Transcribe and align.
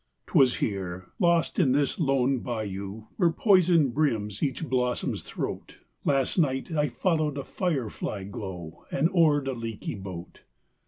'Twas 0.25 0.55
here, 0.55 1.11
lost 1.19 1.59
in 1.59 1.73
this 1.73 1.99
lone 1.99 2.39
bayou, 2.39 3.05
Where 3.17 3.29
poison 3.31 3.89
brims 3.91 4.41
each 4.41 4.67
blossom's 4.67 5.21
throat, 5.21 5.77
Last 6.05 6.39
night 6.39 6.71
I 6.71 6.89
followed 6.89 7.37
a 7.37 7.43
firefly 7.43 8.23
glow, 8.23 8.83
And 8.89 9.09
oared 9.13 9.47
a 9.47 9.53
leaky 9.53 9.93
boat. 9.93 10.41